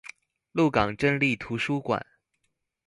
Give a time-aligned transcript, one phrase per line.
[0.51, 2.03] 鹿港鎮立圖書館